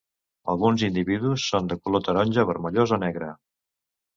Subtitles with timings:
[0.53, 3.29] Alguns individus són de color taronja vermellós o negre.